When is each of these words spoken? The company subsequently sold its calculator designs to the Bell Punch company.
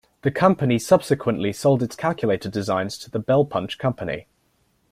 The 0.23 0.31
company 0.31 0.79
subsequently 0.79 1.53
sold 1.53 1.83
its 1.83 1.95
calculator 1.95 2.49
designs 2.49 2.97
to 2.97 3.11
the 3.11 3.19
Bell 3.19 3.45
Punch 3.45 3.77
company. 3.77 4.25